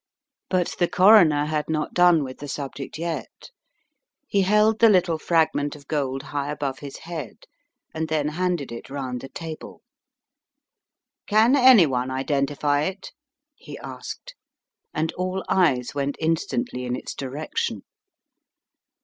But 0.49 0.73
the 0.79 0.87
Coroner 0.87 1.45
had 1.45 1.69
not 1.69 1.93
done 1.93 2.23
with 2.23 2.39
the 2.39 2.47
subject 2.47 2.95
The 2.95 3.03
Twin 3.03 3.11
Scarves 3.11 4.31
225 4.31 4.33
yet. 4.33 4.39
He 4.39 4.41
held 4.51 4.79
the 4.79 4.89
little 4.89 5.19
fragment 5.19 5.75
of 5.75 5.87
gold 5.87 6.23
high 6.33 6.49
above 6.49 6.79
his 6.79 6.97
head, 6.97 7.43
and 7.93 8.07
then 8.07 8.29
handed 8.29 8.71
it 8.71 8.89
round 8.89 9.21
the 9.21 9.29
table. 9.29 9.83
"Can 11.27 11.55
any 11.55 11.85
one 11.85 12.09
identify 12.09 12.81
it?" 12.81 13.11
he 13.53 13.77
asked, 13.77 14.33
and 14.91 15.11
all 15.13 15.45
eyes 15.47 15.93
went 15.93 16.15
instantly 16.19 16.85
in 16.85 16.95
its 16.95 17.13
direction. 17.13 17.83